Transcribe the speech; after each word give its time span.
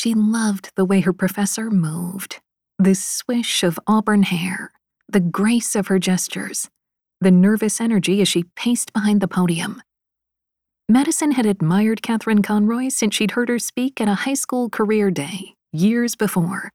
She 0.00 0.14
loved 0.14 0.72
the 0.76 0.86
way 0.86 1.00
her 1.00 1.12
professor 1.12 1.70
moved 1.70 2.40
the 2.78 2.94
swish 2.94 3.62
of 3.62 3.78
auburn 3.86 4.22
hair, 4.22 4.72
the 5.12 5.20
grace 5.20 5.76
of 5.76 5.88
her 5.88 5.98
gestures, 5.98 6.70
the 7.20 7.30
nervous 7.30 7.82
energy 7.82 8.22
as 8.22 8.28
she 8.28 8.44
paced 8.56 8.94
behind 8.94 9.20
the 9.20 9.28
podium. 9.28 9.82
Madison 10.88 11.32
had 11.32 11.44
admired 11.44 12.00
Kathryn 12.00 12.42
Conroy 12.42 12.88
since 12.88 13.14
she'd 13.14 13.32
heard 13.32 13.50
her 13.50 13.58
speak 13.58 14.00
at 14.00 14.08
a 14.08 14.24
high 14.24 14.32
school 14.32 14.70
career 14.70 15.10
day 15.10 15.54
years 15.70 16.16
before. 16.16 16.70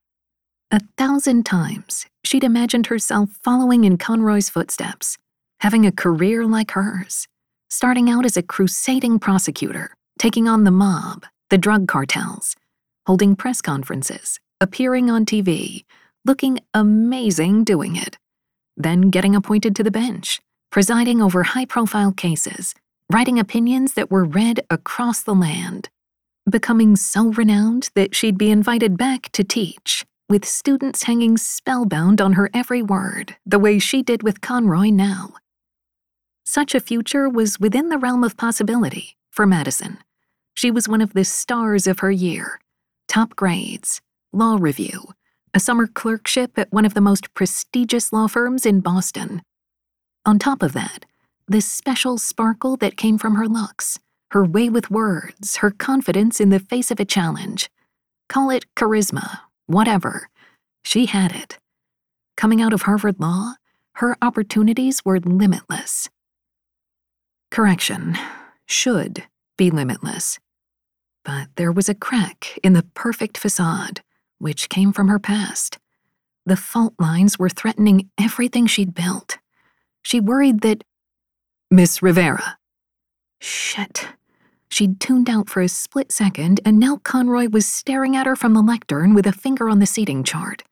A 0.70 0.82
thousand 0.96 1.48
times, 1.48 2.06
she'd 2.24 2.44
imagined 2.44 2.86
herself 2.86 3.32
following 3.42 3.86
in 3.86 3.98
Conroy's 3.98 4.52
footsteps, 4.52 5.18
having 5.62 5.84
a 5.84 5.92
career 5.92 6.46
like 6.46 6.70
hers, 6.70 7.28
starting 7.72 8.08
out 8.08 8.24
as 8.24 8.38
a 8.38 8.44
crusading 8.44 9.18
prosecutor, 9.18 9.96
taking 10.20 10.48
on 10.48 10.64
the 10.64 10.70
mob, 10.70 11.26
the 11.50 11.58
drug 11.58 11.88
cartels, 11.88 12.56
holding 13.06 13.36
press 13.36 13.62
conferences, 13.62 14.40
appearing 14.60 15.10
on 15.10 15.26
TV, 15.26 15.86
looking 16.26 16.60
amazing 16.74 17.64
doing 17.64 17.96
it, 17.96 18.18
then 18.76 19.10
getting 19.10 19.36
appointed 19.36 19.76
to 19.76 19.84
the 19.84 19.92
bench, 19.92 20.42
presiding 20.72 21.22
over 21.22 21.44
high 21.44 21.66
profile 21.66 22.12
cases, 22.12 22.74
writing 23.12 23.40
opinions 23.40 23.94
that 23.94 24.10
were 24.10 24.26
read 24.26 24.60
across 24.70 25.22
the 25.22 25.36
land, 25.36 25.90
becoming 26.50 26.96
so 26.96 27.32
renowned 27.32 27.90
that 27.96 28.16
she'd 28.16 28.38
be 28.38 28.50
invited 28.50 28.98
back 28.98 29.32
to 29.32 29.44
teach, 29.44 30.04
with 30.28 30.44
students 30.44 31.04
hanging 31.04 31.38
spellbound 31.38 32.20
on 32.20 32.34
her 32.34 32.50
every 32.54 32.82
word, 32.82 33.36
the 33.46 33.60
way 33.60 33.78
she 33.78 34.02
did 34.02 34.24
with 34.24 34.42
Conroy 34.42 34.90
now. 34.90 35.34
Such 36.44 36.74
a 36.74 36.80
future 36.80 37.30
was 37.30 37.60
within 37.60 37.90
the 37.90 37.98
realm 37.98 38.24
of 38.24 38.38
possibility 38.38 39.16
for 39.32 39.46
Madison. 39.46 40.00
She 40.56 40.72
was 40.72 40.88
one 40.88 41.02
of 41.02 41.14
the 41.14 41.26
stars 41.26 41.86
of 41.86 42.00
her 42.00 42.12
year 42.12 42.60
top 43.08 43.36
grades, 43.36 44.02
law 44.34 44.58
review, 44.60 45.14
a 45.54 45.60
summer 45.60 45.88
clerkship 45.88 46.58
at 46.58 46.72
one 46.72 46.86
of 46.86 46.94
the 46.94 47.02
most 47.02 47.34
prestigious 47.34 48.12
law 48.12 48.28
firms 48.28 48.66
in 48.66 48.82
Boston. 48.82 49.42
On 50.26 50.38
top 50.38 50.62
of 50.62 50.74
that, 50.74 51.06
this 51.48 51.66
special 51.66 52.18
sparkle 52.18 52.76
that 52.78 52.98
came 52.98 53.18
from 53.18 53.36
her 53.36 53.48
looks, 53.48 54.00
her 54.32 54.44
way 54.44 54.70
with 54.70 54.92
words, 54.92 55.58
her 55.58 55.72
confidence 55.72 56.40
in 56.40 56.50
the 56.50 56.60
face 56.60 56.92
of 56.92 57.00
a 57.00 57.06
challenge. 57.06 57.70
Call 58.28 58.50
it 58.50 58.66
charisma, 58.76 59.40
whatever. 59.68 60.30
She 60.84 61.06
had 61.06 61.34
it. 61.34 61.60
Coming 62.36 62.62
out 62.62 62.74
of 62.74 62.84
Harvard 62.84 63.20
Law, 63.20 63.54
her 63.94 64.18
opportunities 64.22 65.06
were 65.06 65.20
limitless. 65.20 66.10
Correction, 67.52 68.18
should 68.66 69.24
be 69.58 69.72
limitless. 69.72 70.40
But 71.26 71.50
there 71.58 71.72
was 71.72 71.90
a 71.90 71.96
crack 71.96 72.58
in 72.64 72.74
the 72.74 72.86
perfect 72.94 73.38
facade, 73.38 74.02
which 74.38 74.70
came 74.70 74.94
from 74.94 75.10
her 75.10 75.20
past. 75.20 75.80
The 76.46 76.56
fault 76.56 76.94
lines 77.00 77.40
were 77.40 77.50
threatening 77.50 78.10
everything 78.18 78.68
she'd 78.68 78.94
built. 78.94 79.40
She 80.04 80.20
worried 80.20 80.62
that. 80.62 80.84
Miss 81.72 82.04
Rivera. 82.04 82.60
Shit. 83.42 84.08
She'd 84.70 85.00
tuned 85.00 85.30
out 85.30 85.50
for 85.50 85.62
a 85.62 85.68
split 85.68 86.12
second, 86.12 86.60
and 86.64 86.80
now 86.80 86.98
Conroy 86.98 87.48
was 87.50 87.66
staring 87.66 88.16
at 88.16 88.28
her 88.28 88.36
from 88.36 88.54
the 88.54 88.62
lectern 88.62 89.14
with 89.14 89.26
a 89.26 89.32
finger 89.32 89.70
on 89.70 89.80
the 89.80 89.86
seating 89.86 90.24
chart. 90.24 90.64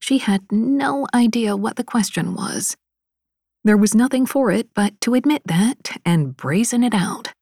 She 0.00 0.18
had 0.18 0.42
no 0.52 1.06
idea 1.14 1.56
what 1.56 1.76
the 1.76 1.84
question 1.84 2.34
was. 2.34 2.76
There 3.64 3.76
was 3.78 3.94
nothing 3.94 4.26
for 4.26 4.50
it 4.50 4.68
but 4.74 5.00
to 5.00 5.14
admit 5.14 5.42
that 5.46 5.96
and 6.04 6.36
brazen 6.36 6.84
it 6.84 6.92
out. 6.92 7.33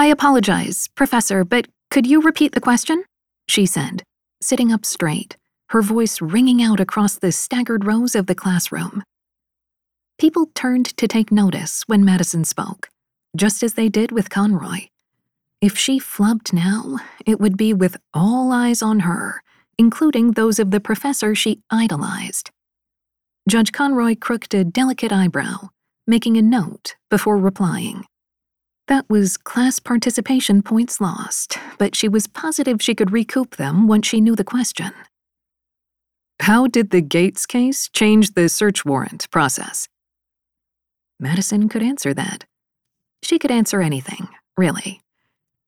I 0.00 0.06
apologize, 0.06 0.88
Professor, 0.94 1.44
but 1.44 1.68
could 1.90 2.06
you 2.06 2.22
repeat 2.22 2.52
the 2.52 2.60
question? 2.62 3.04
She 3.50 3.66
said, 3.66 4.02
sitting 4.40 4.72
up 4.72 4.86
straight, 4.86 5.36
her 5.68 5.82
voice 5.82 6.22
ringing 6.22 6.62
out 6.62 6.80
across 6.80 7.18
the 7.18 7.30
staggered 7.30 7.84
rows 7.84 8.14
of 8.14 8.24
the 8.24 8.34
classroom. 8.34 9.02
People 10.18 10.46
turned 10.54 10.96
to 10.96 11.06
take 11.06 11.30
notice 11.30 11.82
when 11.86 12.02
Madison 12.02 12.46
spoke, 12.46 12.88
just 13.36 13.62
as 13.62 13.74
they 13.74 13.90
did 13.90 14.10
with 14.10 14.30
Conroy. 14.30 14.88
If 15.60 15.76
she 15.76 16.00
flubbed 16.00 16.54
now, 16.54 17.00
it 17.26 17.38
would 17.38 17.58
be 17.58 17.74
with 17.74 17.98
all 18.14 18.52
eyes 18.52 18.80
on 18.80 19.00
her, 19.00 19.42
including 19.76 20.30
those 20.30 20.58
of 20.58 20.70
the 20.70 20.80
professor 20.80 21.34
she 21.34 21.60
idolized. 21.68 22.50
Judge 23.46 23.70
Conroy 23.70 24.14
crooked 24.18 24.54
a 24.54 24.64
delicate 24.64 25.12
eyebrow, 25.12 25.68
making 26.06 26.38
a 26.38 26.42
note 26.42 26.96
before 27.10 27.36
replying. 27.36 28.06
That 28.90 29.08
was 29.08 29.36
class 29.36 29.78
participation 29.78 30.62
points 30.62 31.00
lost, 31.00 31.56
but 31.78 31.94
she 31.94 32.08
was 32.08 32.26
positive 32.26 32.82
she 32.82 32.96
could 32.96 33.12
recoup 33.12 33.54
them 33.54 33.86
once 33.86 34.08
she 34.08 34.20
knew 34.20 34.34
the 34.34 34.42
question. 34.42 34.90
How 36.40 36.66
did 36.66 36.90
the 36.90 37.00
Gates 37.00 37.46
case 37.46 37.88
change 37.88 38.32
the 38.32 38.48
search 38.48 38.84
warrant 38.84 39.30
process? 39.30 39.86
Madison 41.20 41.68
could 41.68 41.84
answer 41.84 42.12
that. 42.14 42.46
She 43.22 43.38
could 43.38 43.52
answer 43.52 43.80
anything, 43.80 44.26
really. 44.56 45.02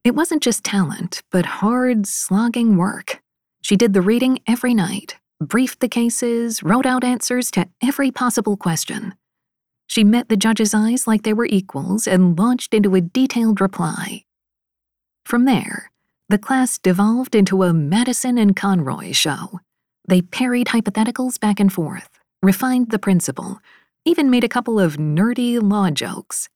It 0.03 0.17
wasn't 0.17 0.43
just 0.43 0.65
talent, 0.65 1.23
but 1.31 1.47
hard, 1.63 2.09
slogging 2.09 2.77
work. 2.77 3.23
She 3.63 3.77
did 3.77 3.93
the 3.93 4.03
reading 4.03 4.41
every 4.49 4.75
night, 4.75 5.15
briefed 5.41 5.79
the 5.79 5.89
cases, 5.89 6.65
wrote 6.65 6.87
out 6.87 7.05
answers 7.05 7.53
to 7.53 7.69
every 7.81 8.11
possible 8.11 8.57
question. 8.57 9.15
She 9.93 10.05
met 10.05 10.31
the 10.31 10.39
judge's 10.39 10.73
eyes 10.73 11.07
like 11.07 11.23
they 11.23 11.35
were 11.35 11.45
equals 11.45 12.09
and 12.09 12.39
launched 12.39 12.73
into 12.73 12.95
a 12.95 13.03
detailed 13.03 13.61
reply. 13.61 14.25
From 15.27 15.45
there, 15.45 15.91
the 16.31 16.39
class 16.39 16.79
devolved 16.79 17.35
into 17.35 17.63
a 17.63 17.75
Madison 17.75 18.39
and 18.39 18.57
Conroy 18.57 19.13
show. 19.13 19.61
They 20.09 20.23
parried 20.23 20.69
hypotheticals 20.69 21.39
back 21.39 21.61
and 21.61 21.71
forth, 21.71 22.09
refined 22.43 22.91
the 22.91 22.99
principle, 22.99 23.59
even 24.07 24.31
made 24.31 24.45
a 24.45 24.49
couple 24.49 24.81
of 24.81 24.97
nerdy 24.97 25.61
law 25.63 25.91
jokes. 25.91 26.49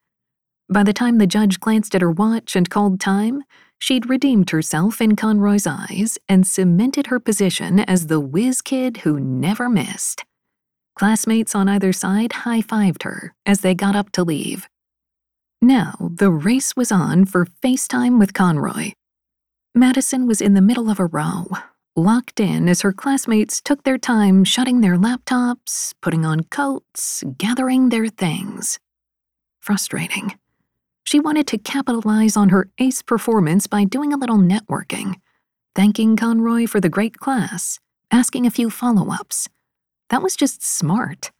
By 0.71 0.83
the 0.83 0.95
time 0.95 1.19
the 1.19 1.27
judge 1.27 1.61
glanced 1.61 1.95
at 1.95 2.01
her 2.01 2.11
watch 2.11 2.57
and 2.57 2.71
called 2.71 3.01
time, 3.01 3.43
she'd 3.79 4.09
redeemed 4.09 4.49
herself 4.49 4.99
in 5.03 5.15
Conroy's 5.15 5.67
eyes 5.67 6.17
and 6.27 6.47
cemented 6.47 7.09
her 7.09 7.21
position 7.21 7.81
as 7.81 8.07
the 8.07 8.19
whiz 8.19 8.63
kid 8.63 8.97
who 9.05 9.21
never 9.21 9.69
missed. 9.69 10.25
Classmates 10.97 11.55
on 11.55 11.69
either 11.69 11.93
side 11.93 12.33
high 12.33 12.63
fived 12.63 13.03
her 13.03 13.35
as 13.45 13.61
they 13.61 13.75
got 13.75 13.95
up 13.95 14.11
to 14.13 14.25
leave. 14.25 14.67
Now, 15.61 15.95
the 16.01 16.31
race 16.31 16.75
was 16.75 16.91
on 16.91 17.27
for 17.27 17.47
FaceTime 17.63 18.19
with 18.19 18.33
Conroy. 18.33 18.93
Madison 19.75 20.27
was 20.27 20.41
in 20.41 20.55
the 20.55 20.63
middle 20.63 20.89
of 20.89 20.99
a 20.99 21.05
row, 21.05 21.49
locked 21.97 22.41
in 22.41 22.67
as 22.67 22.81
her 22.81 22.95
classmates 22.95 23.61
took 23.61 23.83
their 23.83 23.99
time 23.99 24.43
shutting 24.43 24.81
their 24.81 24.97
laptops, 24.97 25.93
putting 26.01 26.25
on 26.25 26.45
coats, 26.45 27.23
gathering 27.37 27.91
their 27.91 28.09
things. 28.09 28.79
Frustrating. 29.61 30.39
She 31.05 31.21
wanted 31.21 31.47
to 31.49 31.59
capitalize 31.59 32.39
on 32.39 32.49
her 32.49 32.71
ace 32.79 33.03
performance 33.03 33.67
by 33.67 33.85
doing 33.85 34.15
a 34.15 34.17
little 34.17 34.39
networking, 34.39 35.17
thanking 35.75 36.17
Conroy 36.17 36.67
for 36.67 36.81
the 36.81 36.89
great 36.89 37.19
class, 37.19 37.81
asking 38.11 38.47
a 38.47 38.51
few 38.51 38.71
follow 38.71 39.13
ups. 39.13 39.49
That 40.11 40.23
was 40.23 40.37
just 40.37 40.63
smart. 40.63 41.33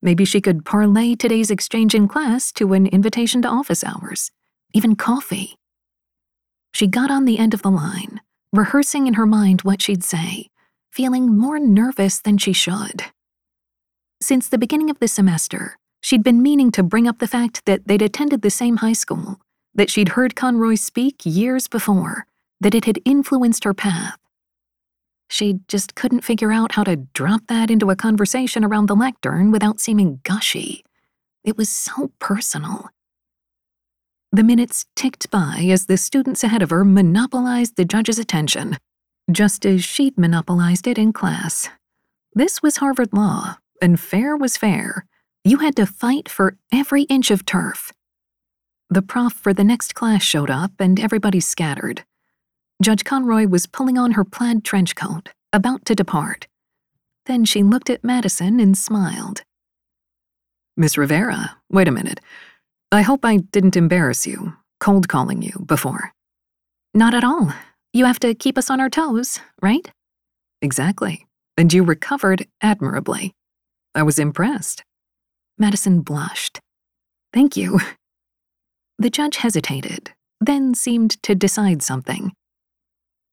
Maybe 0.00 0.24
she 0.24 0.40
could 0.40 0.64
parlay 0.64 1.14
today's 1.14 1.50
exchange 1.50 1.94
in 1.94 2.08
class 2.08 2.52
to 2.52 2.72
an 2.72 2.86
invitation 2.86 3.42
to 3.42 3.48
office 3.48 3.84
hours, 3.84 4.30
even 4.72 4.96
coffee. 4.96 5.56
She 6.72 6.86
got 6.86 7.10
on 7.10 7.24
the 7.24 7.38
end 7.38 7.54
of 7.54 7.62
the 7.62 7.70
line, 7.70 8.20
rehearsing 8.52 9.06
in 9.06 9.14
her 9.14 9.26
mind 9.26 9.62
what 9.62 9.82
she'd 9.82 10.04
say, 10.04 10.48
feeling 10.92 11.36
more 11.36 11.58
nervous 11.58 12.20
than 12.20 12.38
she 12.38 12.52
should. 12.52 13.04
Since 14.20 14.48
the 14.48 14.58
beginning 14.58 14.90
of 14.90 14.98
the 15.00 15.08
semester, 15.08 15.76
she'd 16.00 16.22
been 16.22 16.42
meaning 16.42 16.70
to 16.72 16.82
bring 16.82 17.08
up 17.08 17.18
the 17.18 17.26
fact 17.26 17.64
that 17.66 17.86
they'd 17.86 18.02
attended 18.02 18.42
the 18.42 18.50
same 18.50 18.78
high 18.78 18.92
school, 18.92 19.40
that 19.74 19.90
she'd 19.90 20.10
heard 20.10 20.36
Conroy 20.36 20.76
speak 20.76 21.20
years 21.24 21.68
before, 21.68 22.26
that 22.60 22.74
it 22.74 22.84
had 22.84 23.00
influenced 23.04 23.64
her 23.64 23.74
path. 23.74 24.18
She 25.28 25.60
just 25.68 25.94
couldn't 25.94 26.24
figure 26.24 26.50
out 26.52 26.72
how 26.72 26.84
to 26.84 26.96
drop 26.96 27.42
that 27.48 27.70
into 27.70 27.90
a 27.90 27.96
conversation 27.96 28.64
around 28.64 28.86
the 28.86 28.96
lectern 28.96 29.50
without 29.50 29.80
seeming 29.80 30.20
gushy. 30.22 30.84
It 31.44 31.56
was 31.56 31.68
so 31.68 32.12
personal. 32.18 32.88
The 34.32 34.42
minutes 34.42 34.86
ticked 34.96 35.30
by 35.30 35.66
as 35.70 35.86
the 35.86 35.96
students 35.96 36.44
ahead 36.44 36.62
of 36.62 36.70
her 36.70 36.84
monopolized 36.84 37.76
the 37.76 37.84
judge's 37.84 38.18
attention, 38.18 38.76
just 39.30 39.64
as 39.64 39.84
she'd 39.84 40.18
monopolized 40.18 40.86
it 40.86 40.98
in 40.98 41.12
class. 41.12 41.68
This 42.34 42.62
was 42.62 42.76
Harvard 42.76 43.12
Law, 43.12 43.56
and 43.80 43.98
fair 43.98 44.36
was 44.36 44.56
fair. 44.56 45.06
You 45.44 45.58
had 45.58 45.76
to 45.76 45.86
fight 45.86 46.28
for 46.28 46.56
every 46.72 47.04
inch 47.04 47.30
of 47.30 47.46
turf. 47.46 47.92
The 48.90 49.02
prof 49.02 49.32
for 49.32 49.54
the 49.54 49.64
next 49.64 49.94
class 49.94 50.22
showed 50.22 50.50
up, 50.50 50.72
and 50.78 51.00
everybody 51.00 51.40
scattered. 51.40 52.04
Judge 52.80 53.02
Conroy 53.04 53.46
was 53.46 53.66
pulling 53.66 53.98
on 53.98 54.12
her 54.12 54.24
plaid 54.24 54.64
trench 54.64 54.94
coat, 54.94 55.30
about 55.52 55.84
to 55.86 55.96
depart. 55.96 56.46
Then 57.26 57.44
she 57.44 57.62
looked 57.62 57.90
at 57.90 58.04
Madison 58.04 58.60
and 58.60 58.78
smiled. 58.78 59.42
Miss 60.76 60.96
Rivera, 60.96 61.56
wait 61.70 61.88
a 61.88 61.92
minute. 61.92 62.20
I 62.92 63.02
hope 63.02 63.24
I 63.24 63.38
didn't 63.38 63.76
embarrass 63.76 64.26
you, 64.26 64.54
cold 64.78 65.08
calling 65.08 65.42
you 65.42 65.64
before. 65.66 66.12
Not 66.94 67.14
at 67.14 67.24
all. 67.24 67.52
You 67.92 68.04
have 68.04 68.20
to 68.20 68.34
keep 68.34 68.56
us 68.56 68.70
on 68.70 68.80
our 68.80 68.88
toes, 68.88 69.40
right? 69.60 69.90
Exactly. 70.62 71.26
And 71.56 71.72
you 71.72 71.82
recovered 71.82 72.46
admirably. 72.62 73.34
I 73.94 74.04
was 74.04 74.20
impressed. 74.20 74.84
Madison 75.58 76.02
blushed. 76.02 76.60
Thank 77.32 77.56
you. 77.56 77.80
The 79.00 79.10
judge 79.10 79.36
hesitated, 79.36 80.12
then 80.40 80.74
seemed 80.74 81.22
to 81.22 81.34
decide 81.34 81.82
something. 81.82 82.32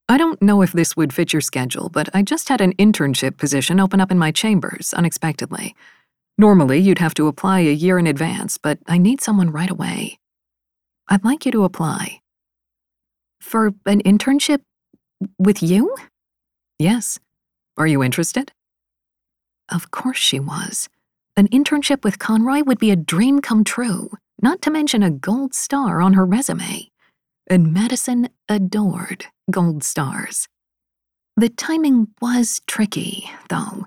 I 0.07 0.18
don't 0.18 0.40
know 0.40 0.62
if 0.62 0.72
this 0.72 0.96
would 0.96 1.13
fit 1.13 1.34
your 1.34 1.42
schedule, 1.42 1.90
but 1.90 2.10
I 2.13 2.22
just 2.22 2.50
had 2.50 2.62
an 2.62 2.74
internship 2.74 3.38
position 3.38 3.80
open 3.80 4.00
up 4.00 4.12
in 4.12 4.19
my 4.19 4.31
chambers 4.31 4.94
unexpectedly. 4.94 5.75
Normally, 6.38 6.80
you'd 6.80 7.00
have 7.00 7.16
to 7.16 7.28
apply 7.28 7.62
a 7.62 7.72
year 7.72 7.98
in 7.98 8.06
advance, 8.06 8.60
but 8.60 8.78
I 8.86 9.00
need 9.00 9.19
someone 9.19 9.52
right 9.52 9.69
away. 9.69 10.19
I'd 11.07 11.24
like 11.24 11.46
you 11.46 11.52
to 11.54 11.63
apply. 11.63 12.22
For 13.42 13.68
an 13.86 14.02
internship 14.04 14.62
with 15.40 15.63
you? 15.63 15.96
Yes. 16.78 17.19
Are 17.78 17.88
you 17.88 18.04
interested? 18.04 18.51
Of 19.69 19.90
course 19.90 20.18
she 20.18 20.40
was. 20.40 20.88
An 21.36 21.48
internship 21.48 22.04
with 22.04 22.19
Conroy 22.19 22.62
would 22.63 22.80
be 22.80 22.92
a 22.92 22.96
dream 22.96 23.42
come 23.42 23.63
true, 23.63 24.12
not 24.42 24.62
to 24.62 24.72
mention 24.72 25.01
a 25.01 25.10
gold 25.10 25.56
star 25.56 26.00
on 26.00 26.13
her 26.13 26.25
resume. 26.25 26.92
And 27.48 27.74
Madison 27.74 28.30
adored 28.50 29.26
gold 29.52 29.84
stars. 29.84 30.48
The 31.38 31.50
timing 31.50 32.08
was 32.22 32.62
tricky, 32.66 33.30
though. 33.50 33.86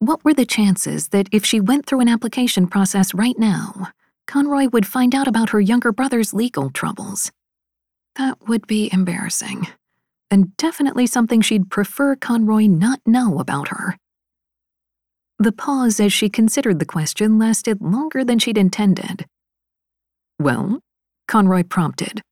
What 0.00 0.24
were 0.24 0.34
the 0.34 0.46
chances 0.46 1.08
that 1.08 1.28
if 1.32 1.44
she 1.44 1.60
went 1.60 1.86
through 1.86 2.00
an 2.00 2.08
application 2.08 2.68
process 2.68 3.14
right 3.14 3.38
now, 3.38 3.88
Conroy 4.26 4.68
would 4.72 4.86
find 4.86 5.14
out 5.14 5.26
about 5.26 5.50
her 5.50 5.60
younger 5.60 5.90
brother's 5.90 6.32
legal 6.32 6.70
troubles? 6.70 7.32
That 8.16 8.46
would 8.46 8.66
be 8.66 8.90
embarrassing, 8.92 9.66
and 10.30 10.56
definitely 10.56 11.06
something 11.06 11.40
she'd 11.40 11.70
prefer 11.70 12.14
Conroy 12.14 12.66
not 12.66 13.00
know 13.06 13.40
about 13.40 13.68
her. 13.68 13.96
The 15.38 15.52
pause 15.52 15.98
as 16.00 16.12
she 16.12 16.28
considered 16.28 16.78
the 16.78 16.84
question 16.84 17.38
lasted 17.38 17.80
longer 17.80 18.24
than 18.24 18.38
she'd 18.38 18.58
intended. 18.58 19.24
Well, 20.38 20.80
Conroy 21.26 21.62
prompted. 21.62 22.22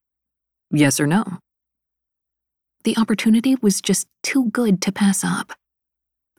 Yes 0.71 0.99
or 0.99 1.07
no? 1.07 1.39
The 2.83 2.97
opportunity 2.97 3.55
was 3.61 3.81
just 3.81 4.07
too 4.23 4.49
good 4.51 4.81
to 4.83 4.91
pass 4.91 5.23
up. 5.23 5.53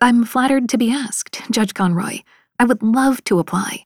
I'm 0.01 0.25
flattered 0.25 0.69
to 0.71 0.79
be 0.79 0.91
asked, 0.93 1.43
Judge 1.51 1.75
Conroy. 1.75 2.21
I 2.59 2.65
would 2.65 2.83
love 2.83 3.23
to 3.25 3.39
apply. 3.39 3.85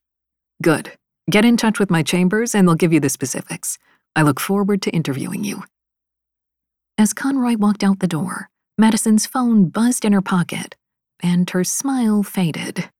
Good. 0.62 0.92
Get 1.30 1.44
in 1.44 1.56
touch 1.56 1.78
with 1.78 1.90
my 1.90 2.02
chambers 2.02 2.54
and 2.54 2.66
they'll 2.66 2.74
give 2.74 2.92
you 2.92 3.00
the 3.00 3.08
specifics. 3.08 3.78
I 4.14 4.22
look 4.22 4.40
forward 4.40 4.82
to 4.82 4.90
interviewing 4.90 5.44
you. 5.44 5.64
As 6.98 7.12
Conroy 7.12 7.56
walked 7.56 7.82
out 7.82 8.00
the 8.00 8.06
door, 8.06 8.50
Madison's 8.76 9.26
phone 9.26 9.68
buzzed 9.68 10.04
in 10.04 10.12
her 10.12 10.22
pocket, 10.22 10.76
and 11.22 11.48
her 11.50 11.64
smile 11.64 12.22
faded. 12.22 12.90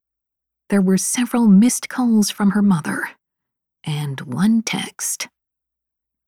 There 0.70 0.80
were 0.80 0.96
several 0.96 1.46
missed 1.48 1.88
calls 1.88 2.30
from 2.30 2.52
her 2.52 2.62
mother, 2.62 3.10
and 3.84 4.20
one 4.22 4.62
text. 4.62 5.28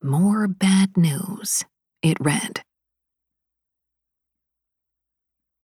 More 0.04 0.46
bad 0.48 0.98
news, 0.98 1.64
it 2.02 2.18
read. 2.20 2.60